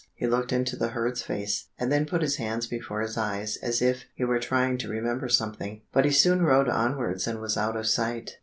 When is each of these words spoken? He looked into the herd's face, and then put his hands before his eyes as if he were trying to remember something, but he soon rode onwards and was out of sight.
He 0.15 0.25
looked 0.25 0.51
into 0.51 0.75
the 0.75 0.87
herd's 0.87 1.21
face, 1.21 1.67
and 1.77 1.91
then 1.91 2.07
put 2.07 2.23
his 2.23 2.37
hands 2.37 2.65
before 2.65 3.01
his 3.01 3.17
eyes 3.17 3.57
as 3.57 3.83
if 3.83 4.05
he 4.15 4.23
were 4.23 4.39
trying 4.39 4.79
to 4.79 4.89
remember 4.89 5.29
something, 5.29 5.83
but 5.93 6.05
he 6.05 6.11
soon 6.11 6.41
rode 6.41 6.67
onwards 6.69 7.27
and 7.27 7.39
was 7.39 7.55
out 7.55 7.77
of 7.77 7.85
sight. 7.85 8.39